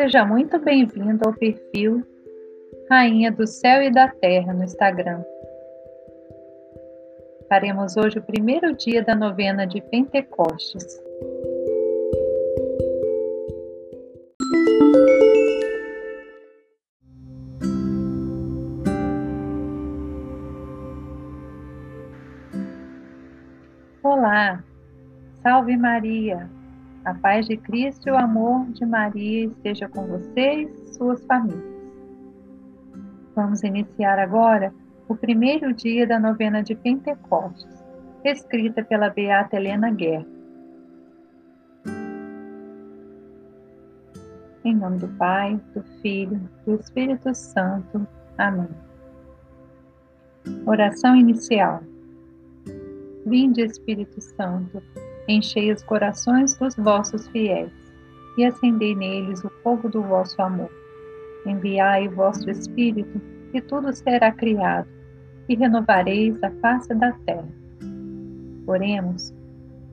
[0.00, 2.06] Seja muito bem-vindo ao perfil
[2.88, 5.24] Rainha do Céu e da Terra no Instagram.
[7.48, 11.02] Faremos hoje o primeiro dia da novena de Pentecostes.
[24.04, 24.62] Olá,
[25.42, 26.57] salve Maria!
[27.08, 31.64] A paz de Cristo e o amor de Maria esteja com vocês suas famílias.
[33.34, 34.74] Vamos iniciar agora
[35.08, 37.82] o primeiro dia da novena de Pentecostes,
[38.22, 40.26] escrita pela Beata Helena Guerra.
[44.62, 48.06] Em nome do Pai, do Filho, do Espírito Santo.
[48.36, 48.68] Amém.
[50.66, 51.82] Oração inicial.
[53.24, 54.82] Vinde, Espírito Santo
[55.28, 57.70] enchei os corações dos vossos fiéis
[58.38, 60.70] e acendei neles o fogo do vosso amor.
[61.44, 63.20] Enviai vosso Espírito,
[63.52, 64.88] e tudo será criado,
[65.48, 67.48] e renovareis a face da terra.
[68.66, 69.32] Oremos,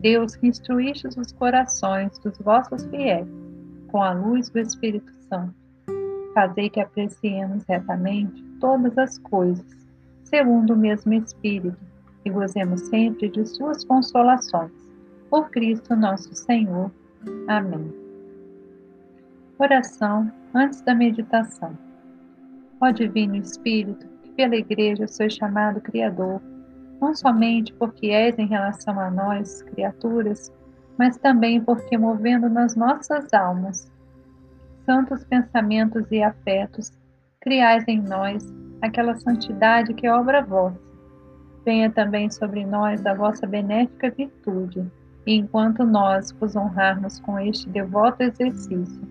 [0.00, 3.26] Deus que instruístes os corações dos vossos fiéis
[3.88, 5.54] com a luz do Espírito Santo,
[6.34, 9.66] fazei que apreciemos retamente todas as coisas,
[10.24, 11.78] segundo o mesmo Espírito,
[12.24, 14.87] e gozemos sempre de suas consolações
[15.30, 16.90] por Cristo nosso Senhor.
[17.46, 17.92] Amém.
[19.58, 21.76] Oração antes da meditação.
[22.80, 26.40] Ó Divino Espírito, que pela Igreja sois chamado Criador,
[27.00, 30.52] não somente porque és em relação a nós, criaturas,
[30.96, 33.90] mas também porque movendo nas nossas almas
[34.84, 36.90] santos pensamentos e afetos,
[37.40, 38.42] criais em nós
[38.80, 40.80] aquela santidade que é obra vossa.
[41.64, 44.90] Venha também sobre nós a vossa benéfica virtude
[45.36, 49.02] enquanto nós vos honrarmos com este devoto exercício,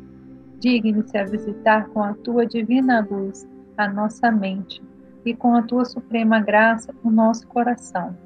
[0.60, 3.48] digne-se a visitar com a tua divina luz
[3.78, 4.82] a nossa mente
[5.24, 8.18] e com a tua suprema graça o nosso coração,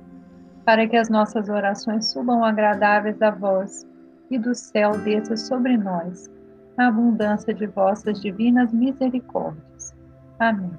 [0.63, 3.85] para que as nossas orações subam agradáveis a vós
[4.29, 6.31] e do céu desça sobre nós
[6.77, 9.93] a abundância de vossas divinas misericórdias.
[10.39, 10.71] Amém.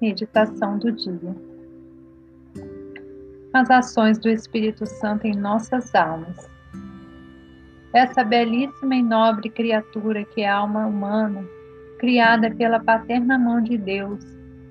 [0.00, 1.53] Meditação do dia
[3.54, 6.50] as ações do Espírito Santo em nossas almas.
[7.94, 11.44] Essa belíssima e nobre criatura que é a alma humana,
[12.00, 14.24] criada pela paterna mão de Deus,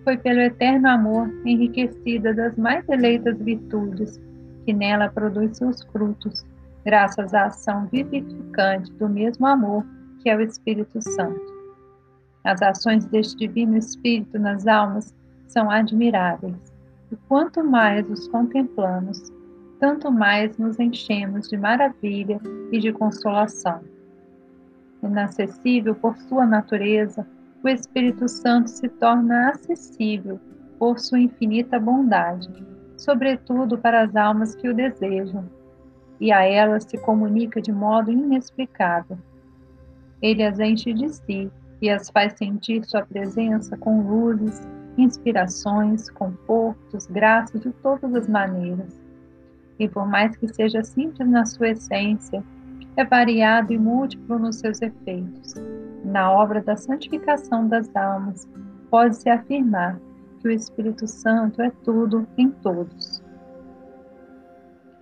[0.04, 4.20] foi pelo eterno amor enriquecida das mais eleitas virtudes,
[4.66, 6.46] que nela produz seus frutos,
[6.84, 9.86] graças à ação vivificante do mesmo amor
[10.22, 11.54] que é o Espírito Santo.
[12.44, 15.16] As ações deste Divino Espírito nas almas
[15.48, 16.73] são admiráveis
[17.14, 19.32] e quanto mais os contemplamos,
[19.80, 22.42] tanto mais nos enchemos de maravilha
[22.72, 23.82] e de consolação.
[25.04, 27.28] Inacessível por sua natureza,
[27.64, 30.40] o Espírito Santo se torna acessível
[30.80, 32.50] por sua infinita bondade,
[32.98, 35.46] sobretudo para as almas que o desejam,
[36.20, 39.20] e a elas se comunica de modo inexplicável.
[40.20, 44.68] Ele as enche de si e as faz sentir sua presença com luzes
[44.98, 49.00] inspirações, confortos, graças de todas as maneiras.
[49.80, 52.44] E por mais que seja simples na sua essência,
[52.96, 55.56] é variado e múltiplo nos seus efeitos.
[56.04, 58.48] Na obra da santificação das almas,
[58.90, 60.00] pode-se afirmar
[60.40, 63.24] que o Espírito Santo é tudo em todos.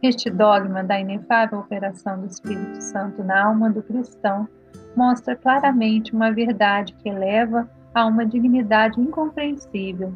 [0.01, 4.47] Este dogma da inefável operação do Espírito Santo na alma do cristão
[4.95, 10.13] mostra claramente uma verdade que eleva a uma dignidade incompreensível.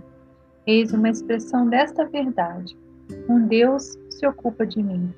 [0.65, 2.77] Eis uma expressão desta verdade.
[3.29, 5.13] Um Deus se ocupa de mim.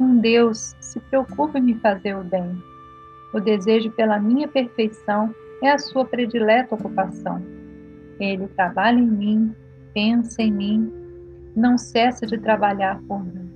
[0.00, 2.60] Um Deus se preocupa em me fazer o bem.
[3.32, 7.42] O desejo pela minha perfeição é a sua predileta ocupação.
[8.18, 9.54] Ele trabalha em mim,
[9.94, 10.92] pensa em mim,
[11.54, 13.50] não cessa de trabalhar por mim.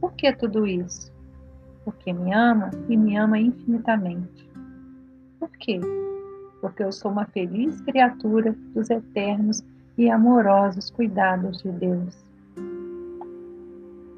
[0.00, 1.12] Por que tudo isso?
[1.84, 4.48] Porque me ama e me ama infinitamente.
[5.38, 5.80] Por quê?
[6.66, 9.62] Porque eu sou uma feliz criatura dos eternos
[9.96, 12.12] e amorosos cuidados de Deus.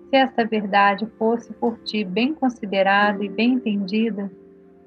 [0.09, 4.33] Se esta verdade fosse por ti bem considerada e bem entendida,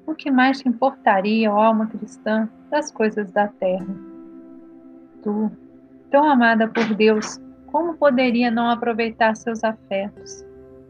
[0.04, 3.94] o que mais te importaria, ó alma cristã, das coisas da terra?
[5.22, 5.48] Tu,
[6.10, 10.44] tão amada por Deus, como poderia não aproveitar seus afetos,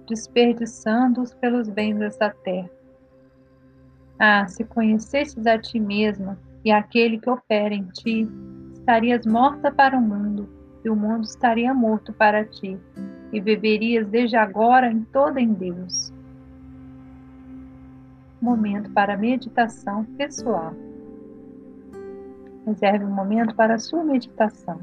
[0.08, 2.70] desperdiçando-os pelos bens dessa terra?
[4.18, 8.28] Ah, se conhecesses a ti mesma, e aquele que opera em ti,
[8.74, 10.48] estarias morta para o mundo,
[10.84, 12.78] e o mundo estaria morto para ti,
[13.32, 16.12] e viverias desde agora em toda em Deus.
[18.42, 20.74] momento para meditação pessoal.
[22.66, 24.80] Reserve um momento para a sua meditação.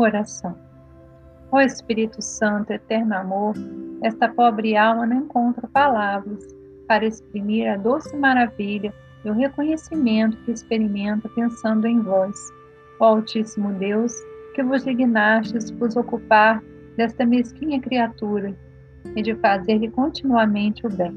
[0.00, 0.56] Oração.
[1.50, 3.54] Ó Espírito Santo, eterno amor,
[4.00, 6.54] esta pobre alma não encontra palavras
[6.86, 12.36] para exprimir a doce maravilha e o reconhecimento que experimenta pensando em vós.
[13.00, 14.12] Ó Altíssimo Deus,
[14.54, 16.62] que vos dignastes vos ocupar
[16.96, 18.54] desta mesquinha criatura
[19.16, 21.12] e de fazer-lhe continuamente o bem.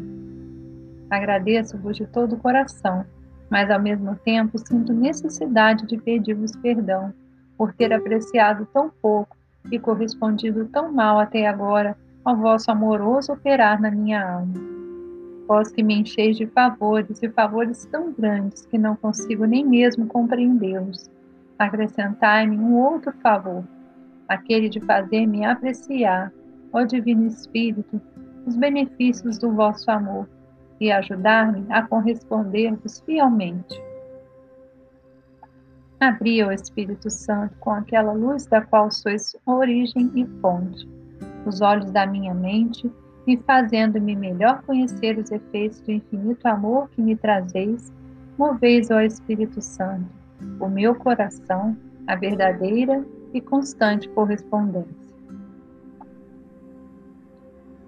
[1.08, 3.06] Agradeço-vos de todo o coração,
[3.48, 7.14] mas ao mesmo tempo sinto necessidade de pedir-vos perdão
[7.62, 9.38] por ter apreciado tão pouco
[9.72, 14.56] e correspondido tão mal até agora ao vosso amoroso operar na minha alma.
[15.48, 20.08] Vós que me encheis de favores e favores tão grandes que não consigo nem mesmo
[20.08, 21.08] compreendê-los,
[21.60, 23.64] acrescentai-me um outro favor,
[24.28, 26.34] aquele de fazer-me apreciar,
[26.74, 28.02] ó Divino Espírito,
[28.44, 30.28] os benefícios do vosso amor
[30.80, 33.91] e ajudar-me a corresponder-vos fielmente.
[36.02, 40.90] Abri, o Espírito Santo, com aquela luz da qual sois origem e fonte,
[41.46, 42.92] os olhos da minha mente,
[43.28, 47.94] e fazendo-me melhor conhecer os efeitos do infinito amor que me trazeis,
[48.36, 50.10] moveis, ó Espírito Santo,
[50.60, 51.78] o meu coração
[52.08, 55.16] a verdadeira e constante correspondência.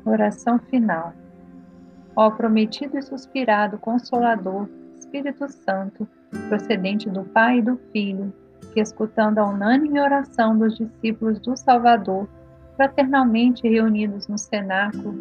[0.06, 1.14] Oração final.
[2.16, 4.70] Ó prometido e suspirado Consolador,
[5.00, 6.08] Espírito Santo,
[6.50, 8.34] procedente do Pai e do Filho,
[8.74, 12.28] que, escutando a unânime oração dos discípulos do Salvador,
[12.76, 15.14] fraternalmente reunidos no cenáculo,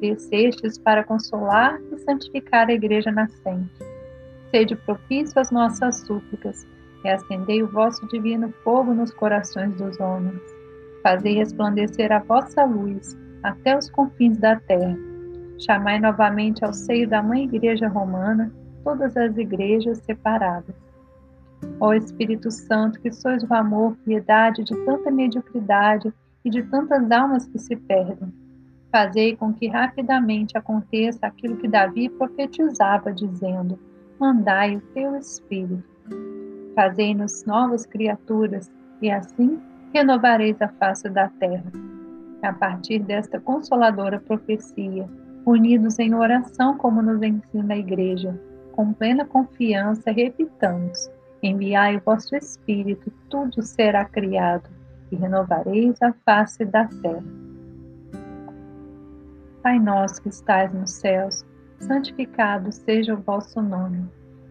[0.00, 3.70] descestes para consolar e santificar a Igreja nascente.
[4.50, 6.66] Sede propício às nossas súplicas
[7.04, 10.40] e acendei o vosso divino fogo nos corações dos homens.
[11.02, 14.96] Fazei resplandecer a vossa luz até os confins da terra.
[15.58, 18.52] Chamai novamente ao seio da Mãe Igreja Romana
[18.84, 20.74] todas as igrejas separadas.
[21.78, 26.12] Ó Espírito Santo, que sois o amor, piedade de tanta mediocridade
[26.44, 28.32] e de tantas almas que se perdem,
[28.90, 33.78] fazei com que rapidamente aconteça aquilo que Davi profetizava, dizendo:
[34.18, 35.84] Mandai o teu Espírito.
[36.74, 38.70] Fazei-nos novas criaturas,
[39.02, 39.60] e assim
[39.92, 41.70] renovareis a face da terra.
[42.42, 45.06] A partir desta consoladora profecia,
[45.44, 48.38] unidos em oração, como nos ensina a Igreja,
[48.80, 51.10] com plena confiança, repitamos:
[51.42, 54.70] Enviai o vosso Espírito, tudo será criado,
[55.12, 57.22] e renovareis a face da terra.
[59.62, 61.44] Pai nosso que estais nos céus,
[61.78, 64.08] santificado seja o vosso nome.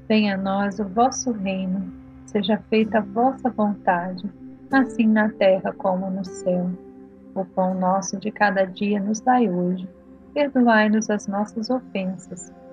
[0.07, 1.91] Venha a nós o vosso reino,
[2.27, 4.29] seja feita a vossa vontade,
[4.71, 6.69] assim na terra como no céu.
[7.33, 9.89] O pão nosso de cada dia nos dai hoje.
[10.35, 12.53] Perdoai-nos as nossas ofensas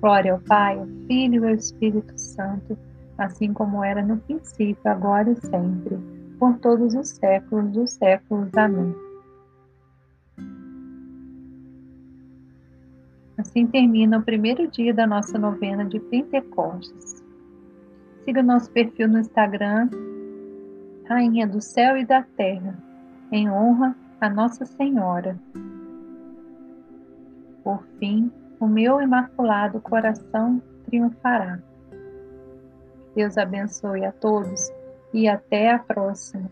[0.00, 2.78] Glória ao Pai, ao Filho e ao Espírito Santo,
[3.16, 5.98] assim como era no princípio, agora e sempre,
[6.38, 8.48] por todos os séculos dos séculos.
[8.56, 8.94] Amém.
[13.38, 17.24] Assim termina o primeiro dia da nossa novena de Pentecostes.
[18.24, 19.88] Siga nosso perfil no Instagram,
[21.08, 22.76] Rainha do Céu e da Terra,
[23.32, 25.38] em honra a Nossa Senhora.
[27.64, 31.60] Por fim, o meu imaculado coração triunfará.
[33.14, 34.70] Deus abençoe a todos
[35.12, 36.50] e até a próxima.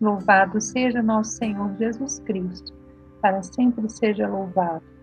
[0.00, 2.72] Louvado seja nosso Senhor Jesus Cristo,
[3.20, 4.95] para sempre seja louvado.